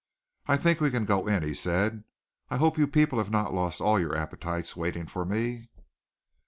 "I 0.47 0.57
think 0.57 0.79
we 0.81 0.89
can 0.89 1.05
go 1.05 1.27
in," 1.27 1.43
he 1.43 1.53
said. 1.53 2.03
"I 2.49 2.57
hope 2.57 2.75
you 2.79 2.87
people 2.87 3.19
have 3.19 3.29
not 3.29 3.53
lost 3.53 3.79
all 3.81 3.99
your 3.99 4.15
appetites 4.17 4.75
waiting 4.75 5.05
for 5.05 5.25
me." 5.25 5.67